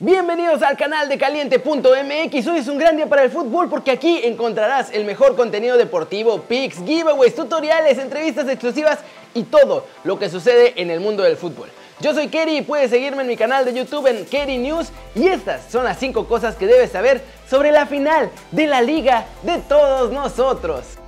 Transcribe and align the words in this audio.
Bienvenidos 0.00 0.60
al 0.62 0.76
canal 0.76 1.08
de 1.08 1.16
caliente.mx, 1.16 2.46
hoy 2.48 2.58
es 2.58 2.66
un 2.66 2.78
gran 2.78 2.96
día 2.96 3.08
para 3.08 3.22
el 3.22 3.30
fútbol 3.30 3.68
porque 3.70 3.92
aquí 3.92 4.22
encontrarás 4.24 4.92
el 4.92 5.04
mejor 5.04 5.36
contenido 5.36 5.76
deportivo, 5.76 6.40
pics, 6.40 6.78
giveaways, 6.84 7.36
tutoriales, 7.36 7.98
entrevistas 7.98 8.48
exclusivas 8.48 8.98
y 9.34 9.44
todo 9.44 9.86
lo 10.02 10.18
que 10.18 10.28
sucede 10.28 10.72
en 10.82 10.90
el 10.90 10.98
mundo 10.98 11.22
del 11.22 11.36
fútbol. 11.36 11.68
Yo 12.00 12.12
soy 12.12 12.26
Kerry 12.26 12.56
y 12.56 12.62
puedes 12.62 12.90
seguirme 12.90 13.22
en 13.22 13.28
mi 13.28 13.36
canal 13.36 13.64
de 13.64 13.72
YouTube 13.72 14.08
en 14.08 14.24
Kerry 14.26 14.58
News 14.58 14.88
y 15.14 15.28
estas 15.28 15.70
son 15.70 15.84
las 15.84 15.96
5 16.00 16.26
cosas 16.26 16.56
que 16.56 16.66
debes 16.66 16.90
saber 16.90 17.22
sobre 17.48 17.70
la 17.70 17.86
final 17.86 18.32
de 18.50 18.66
la 18.66 18.82
liga 18.82 19.26
de 19.44 19.58
todos 19.58 20.10
nosotros. 20.10 21.03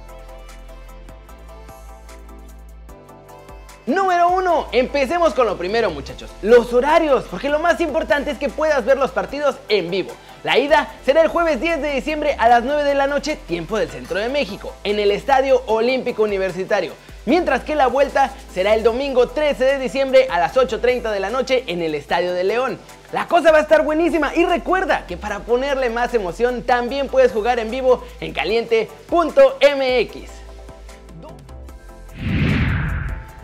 Número 3.87 4.31
1, 4.31 4.71
empecemos 4.73 5.33
con 5.33 5.47
lo 5.47 5.57
primero 5.57 5.93
muchachos, 5.93 6.29
los 6.43 6.73
horarios, 6.73 7.23
porque 7.31 7.49
lo 7.49 7.61
más 7.61 7.81
importante 7.81 8.33
es 8.33 8.39
que 8.39 8.49
puedas 8.49 8.85
ver 8.85 8.99
los 8.99 9.13
partidos 9.13 9.55
en 9.69 9.93
vivo. 9.93 10.11
La 10.43 10.59
ida 10.59 10.89
será 11.05 11.23
el 11.23 11.29
jueves 11.29 11.61
10 11.61 11.83
de 11.83 11.93
diciembre 11.93 12.35
a 12.37 12.49
las 12.49 12.65
9 12.65 12.83
de 12.83 12.97
la 12.97 13.07
noche, 13.07 13.39
tiempo 13.47 13.79
del 13.79 13.89
centro 13.89 14.19
de 14.19 14.29
México, 14.29 14.75
en 14.83 14.99
el 14.99 15.13
Estadio 15.13 15.63
Olímpico 15.67 16.25
Universitario. 16.25 16.95
Mientras 17.27 17.63
que 17.63 17.77
la 17.77 17.87
vuelta 17.87 18.33
será 18.53 18.75
el 18.75 18.83
domingo 18.83 19.29
13 19.29 19.65
de 19.65 19.79
diciembre 19.79 20.27
a 20.33 20.41
las 20.41 20.57
8.30 20.57 21.13
de 21.13 21.21
la 21.21 21.31
noche 21.31 21.63
en 21.69 21.81
el 21.81 21.95
Estadio 21.95 22.33
de 22.33 22.43
León. 22.43 22.81
La 23.13 23.29
cosa 23.29 23.53
va 23.53 23.59
a 23.59 23.63
estar 23.63 23.85
buenísima 23.85 24.35
y 24.35 24.45
recuerda 24.45 25.07
que 25.07 25.17
para 25.17 25.41
ponerle 25.41 25.91
más 25.91 26.13
emoción 26.13 26.65
también 26.65 27.07
puedes 27.07 27.31
jugar 27.31 27.61
en 27.61 27.71
vivo 27.71 28.03
en 28.19 28.33
caliente.mx. 28.33 30.36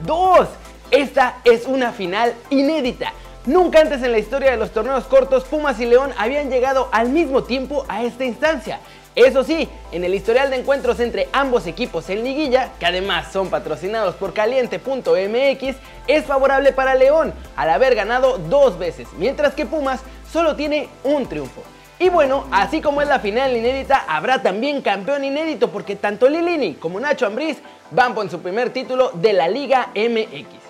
2. 0.04 0.48
Esta 0.90 1.36
es 1.44 1.66
una 1.66 1.92
final 1.92 2.34
inédita. 2.50 3.12
Nunca 3.46 3.80
antes 3.80 4.02
en 4.02 4.12
la 4.12 4.18
historia 4.18 4.52
de 4.52 4.56
los 4.56 4.70
torneos 4.70 5.04
cortos 5.04 5.44
Pumas 5.44 5.80
y 5.80 5.86
León 5.86 6.12
habían 6.16 6.50
llegado 6.50 6.88
al 6.92 7.08
mismo 7.08 7.42
tiempo 7.42 7.84
a 7.88 8.04
esta 8.04 8.24
instancia. 8.24 8.78
Eso 9.14 9.44
sí, 9.44 9.68
en 9.90 10.04
el 10.04 10.14
historial 10.14 10.48
de 10.48 10.56
encuentros 10.56 10.98
entre 11.00 11.28
ambos 11.32 11.66
equipos 11.66 12.08
en 12.08 12.24
liguilla, 12.24 12.70
que 12.78 12.86
además 12.86 13.30
son 13.30 13.50
patrocinados 13.50 14.14
por 14.14 14.32
caliente.mx, 14.32 15.76
es 16.06 16.24
favorable 16.24 16.72
para 16.72 16.94
León 16.94 17.34
al 17.56 17.70
haber 17.70 17.94
ganado 17.94 18.38
dos 18.38 18.78
veces, 18.78 19.08
mientras 19.18 19.52
que 19.52 19.66
Pumas 19.66 20.00
solo 20.32 20.56
tiene 20.56 20.88
un 21.04 21.26
triunfo. 21.26 21.62
Y 21.98 22.08
bueno, 22.08 22.46
así 22.50 22.80
como 22.80 23.00
es 23.00 23.08
la 23.08 23.20
final 23.20 23.56
inédita, 23.56 24.04
habrá 24.08 24.42
también 24.42 24.82
campeón 24.82 25.24
inédito 25.24 25.70
porque 25.70 25.94
tanto 25.94 26.28
Lilini 26.28 26.74
como 26.74 26.98
Nacho 26.98 27.26
Ambriz 27.26 27.58
van 27.90 28.14
por 28.14 28.28
su 28.28 28.40
primer 28.40 28.70
título 28.70 29.10
de 29.14 29.32
la 29.32 29.48
Liga 29.48 29.90
MX. 29.94 30.62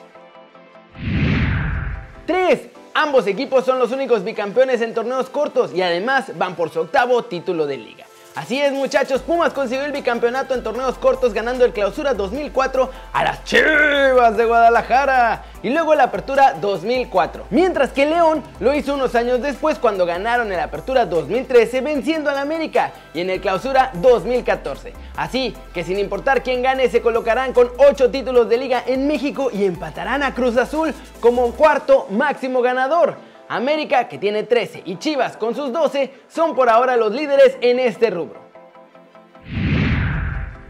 3. 2.27 2.61
Ambos 2.95 3.27
equipos 3.27 3.65
son 3.65 3.79
los 3.79 3.91
únicos 3.91 4.23
bicampeones 4.23 4.83
en 4.83 4.93
torneos 4.93 5.31
cortos 5.31 5.73
y 5.75 5.81
además 5.81 6.37
van 6.37 6.55
por 6.55 6.69
su 6.71 6.81
octavo 6.81 7.25
título 7.25 7.67
de 7.67 7.79
liga. 7.79 8.05
Así 8.35 8.59
es 8.59 8.73
muchachos, 8.73 9.21
Pumas 9.21 9.53
consiguió 9.53 9.85
el 9.85 9.93
bicampeonato 9.93 10.55
en 10.55 10.63
torneos 10.63 10.97
cortos 10.97 11.35
ganando 11.35 11.67
el 11.67 11.75
Clausura 11.75 12.15
2004 12.15 12.91
a 13.13 13.25
las 13.25 13.45
Chivas 13.45 14.39
de 14.39 14.47
Guadalajara 14.47 15.45
y 15.63 15.69
luego 15.69 15.95
la 15.95 16.05
Apertura 16.05 16.55
2004. 16.59 17.45
Mientras 17.51 17.91
que 17.91 18.07
León 18.07 18.43
lo 18.59 18.75
hizo 18.75 18.95
unos 18.95 19.15
años 19.17 19.43
después 19.43 19.79
cuando 19.79 20.07
ganaron 20.07 20.51
el 20.51 20.61
Apertura 20.61 21.05
2013 21.05 21.83
venciendo 21.83 22.31
al 22.31 22.39
América 22.39 22.93
y 23.13 23.21
en 23.21 23.29
el 23.29 23.43
Clausura 23.43 23.91
2014. 23.97 24.95
Así 25.15 25.55
que 25.75 25.85
sin 25.85 25.99
importar 25.99 26.43
quién 26.43 26.63
gane 26.63 26.89
se 26.89 27.03
colocarán 27.03 27.53
con 27.53 27.71
8 27.77 28.11
títulos 28.11 28.49
de 28.49 28.57
liga 28.57 28.83
en 28.87 29.07
México 29.07 29.51
y 29.53 29.67
empatarán 29.67 30.23
a 30.23 30.33
Cruz 30.33 30.57
Azul 30.57 30.95
como 31.21 31.53
cuarto 31.53 32.07
máximo 32.09 32.63
ganador. 32.63 33.32
América, 33.57 34.09
que 34.09 34.19
tiene 34.19 34.45
13, 34.45 34.83
y 34.87 34.97
Chivas, 34.97 35.37
con 35.37 35.55
sus 35.55 35.73
12, 35.73 36.11
son 36.29 36.55
por 36.55 36.69
ahora 36.69 36.97
los 36.97 37.13
líderes 37.13 37.57
en 37.61 37.79
este 37.79 38.11
rubro. 38.11 38.41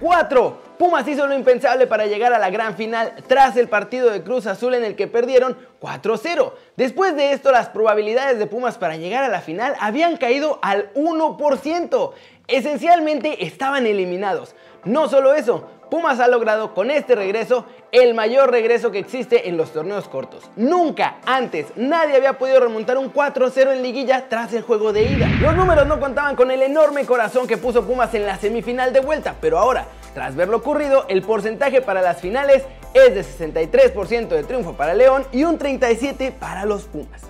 4. 0.00 0.62
Pumas 0.82 1.06
hizo 1.06 1.28
lo 1.28 1.34
impensable 1.36 1.86
para 1.86 2.06
llegar 2.06 2.32
a 2.32 2.40
la 2.40 2.50
gran 2.50 2.74
final 2.74 3.12
tras 3.28 3.56
el 3.56 3.68
partido 3.68 4.10
de 4.10 4.24
Cruz 4.24 4.48
Azul 4.48 4.74
en 4.74 4.82
el 4.82 4.96
que 4.96 5.06
perdieron 5.06 5.56
4-0. 5.80 6.54
Después 6.76 7.14
de 7.14 7.30
esto, 7.30 7.52
las 7.52 7.68
probabilidades 7.68 8.40
de 8.40 8.48
Pumas 8.48 8.78
para 8.78 8.96
llegar 8.96 9.22
a 9.22 9.28
la 9.28 9.42
final 9.42 9.76
habían 9.78 10.16
caído 10.16 10.58
al 10.60 10.92
1%. 10.94 12.10
Esencialmente 12.48 13.46
estaban 13.46 13.86
eliminados. 13.86 14.56
No 14.84 15.08
solo 15.08 15.34
eso, 15.34 15.70
Pumas 15.88 16.18
ha 16.18 16.26
logrado 16.26 16.74
con 16.74 16.90
este 16.90 17.14
regreso 17.14 17.64
el 17.92 18.14
mayor 18.14 18.50
regreso 18.50 18.90
que 18.90 18.98
existe 18.98 19.48
en 19.48 19.56
los 19.56 19.72
torneos 19.72 20.08
cortos. 20.08 20.50
Nunca 20.56 21.18
antes 21.24 21.66
nadie 21.76 22.16
había 22.16 22.38
podido 22.38 22.58
remontar 22.58 22.98
un 22.98 23.12
4-0 23.12 23.72
en 23.72 23.84
liguilla 23.84 24.28
tras 24.28 24.52
el 24.52 24.62
juego 24.62 24.92
de 24.92 25.04
ida. 25.04 25.28
Los 25.40 25.54
números 25.54 25.86
no 25.86 26.00
contaban 26.00 26.34
con 26.34 26.50
el 26.50 26.60
enorme 26.60 27.06
corazón 27.06 27.46
que 27.46 27.56
puso 27.56 27.86
Pumas 27.86 28.12
en 28.14 28.26
la 28.26 28.36
semifinal 28.36 28.92
de 28.92 28.98
vuelta, 28.98 29.36
pero 29.40 29.60
ahora, 29.60 29.86
tras 30.14 30.36
ver 30.36 30.48
lo 30.48 30.58
ocurrido, 30.58 31.06
el 31.08 31.22
porcentaje 31.22 31.80
para 31.80 32.02
las 32.02 32.20
finales 32.20 32.64
es 32.92 33.14
de 33.14 33.24
63% 33.24 34.28
de 34.28 34.44
triunfo 34.44 34.74
para 34.74 34.94
León 34.94 35.24
y 35.32 35.44
un 35.44 35.58
37% 35.58 36.32
para 36.32 36.66
los 36.66 36.84
Pumas. 36.84 37.22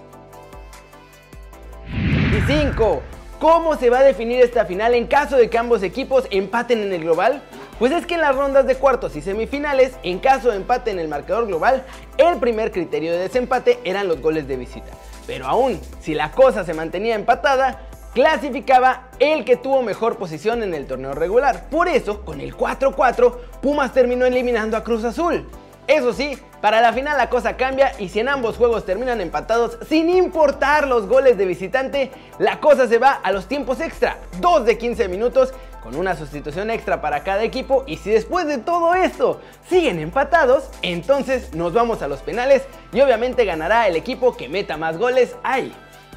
Y 1.88 2.40
5. 2.46 3.02
¿Cómo 3.38 3.76
se 3.76 3.90
va 3.90 3.98
a 3.98 4.02
definir 4.04 4.40
esta 4.40 4.64
final 4.66 4.94
en 4.94 5.06
caso 5.06 5.36
de 5.36 5.50
que 5.50 5.58
ambos 5.58 5.82
equipos 5.82 6.26
empaten 6.30 6.80
en 6.80 6.92
el 6.92 7.00
global? 7.02 7.42
Pues 7.78 7.90
es 7.90 8.06
que 8.06 8.14
en 8.14 8.20
las 8.20 8.36
rondas 8.36 8.66
de 8.66 8.76
cuartos 8.76 9.16
y 9.16 9.22
semifinales, 9.22 9.94
en 10.04 10.20
caso 10.20 10.50
de 10.50 10.56
empate 10.56 10.92
en 10.92 11.00
el 11.00 11.08
marcador 11.08 11.46
global, 11.46 11.84
el 12.18 12.38
primer 12.38 12.70
criterio 12.70 13.12
de 13.12 13.18
desempate 13.18 13.80
eran 13.84 14.06
los 14.06 14.20
goles 14.20 14.46
de 14.46 14.56
visita. 14.56 14.92
Pero 15.26 15.46
aún, 15.46 15.80
si 16.00 16.14
la 16.14 16.30
cosa 16.30 16.64
se 16.64 16.74
mantenía 16.74 17.16
empatada, 17.16 17.80
clasificaba 18.14 19.08
el 19.18 19.44
que 19.44 19.56
tuvo 19.56 19.82
mejor 19.82 20.16
posición 20.16 20.62
en 20.62 20.74
el 20.74 20.86
torneo 20.86 21.14
regular. 21.14 21.68
Por 21.70 21.88
eso, 21.88 22.24
con 22.24 22.40
el 22.40 22.56
4-4, 22.56 23.36
Pumas 23.60 23.92
terminó 23.92 24.26
eliminando 24.26 24.76
a 24.76 24.84
Cruz 24.84 25.04
Azul. 25.04 25.48
Eso 25.88 26.12
sí, 26.12 26.38
para 26.60 26.80
la 26.80 26.92
final 26.92 27.18
la 27.18 27.28
cosa 27.28 27.56
cambia 27.56 27.92
y 27.98 28.08
si 28.08 28.20
en 28.20 28.28
ambos 28.28 28.56
juegos 28.56 28.86
terminan 28.86 29.20
empatados 29.20 29.78
sin 29.88 30.08
importar 30.08 30.86
los 30.86 31.08
goles 31.08 31.36
de 31.36 31.44
visitante, 31.44 32.12
la 32.38 32.60
cosa 32.60 32.86
se 32.86 32.98
va 32.98 33.14
a 33.14 33.32
los 33.32 33.48
tiempos 33.48 33.80
extra, 33.80 34.18
2 34.40 34.64
de 34.64 34.78
15 34.78 35.08
minutos 35.08 35.52
con 35.82 35.96
una 35.96 36.14
sustitución 36.14 36.70
extra 36.70 37.00
para 37.00 37.24
cada 37.24 37.42
equipo 37.42 37.82
y 37.88 37.96
si 37.96 38.10
después 38.10 38.46
de 38.46 38.58
todo 38.58 38.94
esto 38.94 39.40
siguen 39.68 39.98
empatados, 39.98 40.70
entonces 40.82 41.52
nos 41.52 41.72
vamos 41.72 42.00
a 42.00 42.06
los 42.06 42.20
penales 42.20 42.62
y 42.92 43.00
obviamente 43.00 43.44
ganará 43.44 43.88
el 43.88 43.96
equipo 43.96 44.36
que 44.36 44.48
meta 44.48 44.76
más 44.76 44.98
goles 44.98 45.34
ahí. 45.42 45.74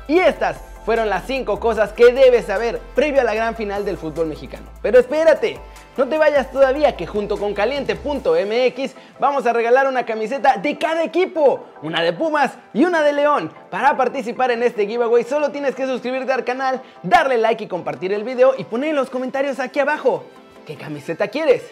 Y 0.07 0.19
estas 0.19 0.74
fueron 0.85 1.09
las 1.09 1.25
5 1.25 1.59
cosas 1.59 1.91
que 1.93 2.13
debes 2.13 2.45
saber 2.45 2.79
previo 2.93 3.21
a 3.21 3.23
la 3.23 3.33
gran 3.33 3.55
final 3.55 3.83
del 3.83 3.97
fútbol 3.97 4.27
mexicano. 4.27 4.67
Pero 4.81 4.99
espérate, 4.99 5.59
no 5.97 6.07
te 6.07 6.17
vayas 6.17 6.51
todavía 6.51 6.95
que 6.95 7.07
junto 7.07 7.37
con 7.37 7.53
caliente.mx 7.53 8.95
vamos 9.19 9.47
a 9.47 9.53
regalar 9.53 9.87
una 9.87 10.05
camiseta 10.05 10.57
de 10.57 10.77
cada 10.77 11.03
equipo, 11.03 11.65
una 11.81 12.01
de 12.01 12.13
Pumas 12.13 12.51
y 12.73 12.85
una 12.85 13.01
de 13.01 13.13
León. 13.13 13.51
Para 13.71 13.97
participar 13.97 14.51
en 14.51 14.61
este 14.61 14.85
giveaway 14.85 15.23
solo 15.23 15.49
tienes 15.51 15.73
que 15.73 15.87
suscribirte 15.87 16.31
al 16.31 16.43
canal, 16.43 16.81
darle 17.01 17.37
like 17.37 17.63
y 17.63 17.67
compartir 17.67 18.13
el 18.13 18.23
video 18.23 18.53
y 18.57 18.63
poner 18.65 18.91
en 18.91 18.95
los 18.95 19.09
comentarios 19.09 19.59
aquí 19.59 19.79
abajo 19.79 20.23
qué 20.67 20.75
camiseta 20.75 21.29
quieres. 21.29 21.63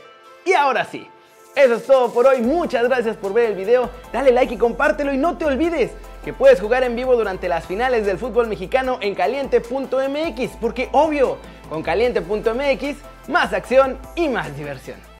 Y 0.46 0.54
ahora 0.54 0.86
sí, 0.86 1.08
eso 1.56 1.76
es 1.76 1.86
todo 1.86 2.12
por 2.12 2.26
hoy, 2.26 2.42
muchas 2.42 2.84
gracias 2.86 3.16
por 3.16 3.34
ver 3.34 3.52
el 3.52 3.56
video, 3.56 3.90
dale 4.12 4.32
like 4.32 4.56
y 4.56 4.58
compártelo 4.58 5.14
y 5.14 5.18
no 5.18 5.38
te 5.38 5.46
olvides 5.46 5.92
que 6.24 6.34
puedes 6.34 6.62
jugar 6.62 6.84
en 6.84 6.96
vivo 6.96 7.16
durante 7.16 7.50
las 7.50 7.66
finales 7.66 8.06
del 8.06 8.18
fútbol 8.18 8.48
mexicano 8.48 8.98
en 9.02 9.14
caliente.mx, 9.14 10.58
porque 10.62 10.90
obvio, 10.94 11.38
con 11.70 11.84
caliente.mx, 11.84 12.96
más 13.28 13.54
acción 13.54 13.98
y 14.16 14.30
más 14.30 14.56
diversión. 14.56 14.98